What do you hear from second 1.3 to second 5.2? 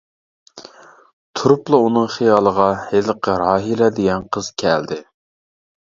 تۇرۇپلا ئۇنىڭ خىيالىغا ھېلىقى راھىلە دېگەن قىز كەلدى.